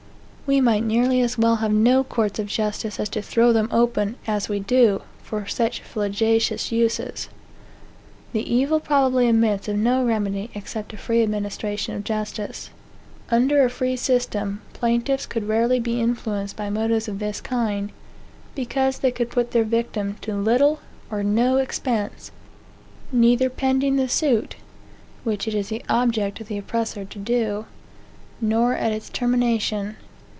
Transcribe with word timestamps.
We 0.47 0.59
might 0.59 0.83
nearly 0.83 1.21
as 1.21 1.37
well 1.37 1.55
have 1.55 1.71
no 1.71 2.03
courts 2.03 2.37
of 2.37 2.47
justice, 2.47 2.99
as 2.99 3.07
to 3.11 3.21
throw 3.21 3.53
them 3.53 3.69
open, 3.71 4.17
as 4.27 4.49
we 4.49 4.59
do, 4.59 5.01
for 5.23 5.47
such 5.47 5.79
flagitious 5.79 6.73
uses. 6.73 7.29
Yet 8.33 8.33
the 8.43 8.53
evil 8.53 8.81
probably 8.81 9.29
admits 9.29 9.69
of 9.69 9.77
no 9.77 10.03
remedy 10.05 10.49
except 10.53 10.91
a 10.91 10.97
free 10.97 11.23
administration 11.23 11.95
of 11.95 12.03
justice. 12.03 12.69
Under 13.29 13.63
a 13.63 13.69
free 13.69 13.95
system, 13.95 14.61
plaintiffs 14.73 15.25
could 15.25 15.47
rarely 15.47 15.79
be 15.79 16.01
influenced 16.01 16.57
by 16.57 16.69
motives 16.69 17.07
of 17.07 17.19
this 17.19 17.39
kind; 17.39 17.89
because 18.53 18.99
they 18.99 19.11
could 19.11 19.29
put 19.31 19.51
their 19.51 19.63
victim 19.63 20.17
to 20.19 20.35
little 20.35 20.81
or 21.09 21.23
no 21.23 21.59
expense, 21.59 22.29
neither 23.09 23.49
pending 23.49 23.95
the 23.95 24.09
suit, 24.09 24.57
(which 25.23 25.47
it 25.47 25.53
is 25.55 25.69
the 25.69 25.85
object 25.87 26.41
of 26.41 26.49
the 26.49 26.57
oppressor 26.57 27.05
to 27.05 27.19
do,) 27.19 27.67
nor 28.41 28.73
at 28.73 28.91
its 28.91 29.09
termination. 29.09 29.95